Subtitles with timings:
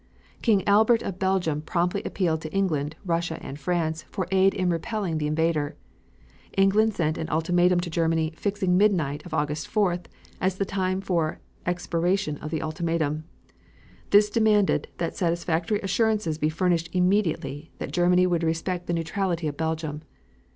[0.41, 5.19] King Albert of Belgium promptly appealed to England, Russia and France for aid in repelling
[5.19, 5.75] the invader.
[6.57, 10.05] England sent an ultimatum to Germany fixing midnight of August 4th
[10.39, 13.25] as the time for expiration of the ultimatum.
[14.09, 19.55] This demanded that satisfactory assurances be furnished immediately that Germany would respect the neutrality of
[19.55, 20.01] Belgium.